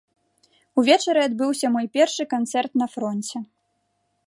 Увечары 0.81 1.21
адбыўся 1.27 1.67
мой 1.77 1.85
першы 1.99 2.23
канцэрт 2.33 2.71
на 2.83 2.87
фронце. 2.97 3.37